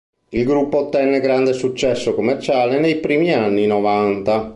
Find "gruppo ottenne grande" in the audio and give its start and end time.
0.45-1.53